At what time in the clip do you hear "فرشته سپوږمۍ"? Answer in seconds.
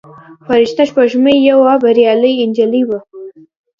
0.45-1.37